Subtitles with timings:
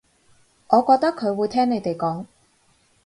[0.69, 2.25] 我覺得佢會聽你哋講